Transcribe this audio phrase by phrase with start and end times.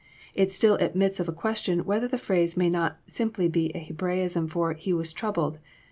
[0.33, 4.47] It still admits of a question whether the phrase may not be simply a Hebraism
[4.47, 5.59] for" He was troubled."